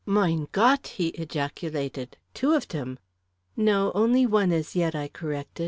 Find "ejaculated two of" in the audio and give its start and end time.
1.09-2.67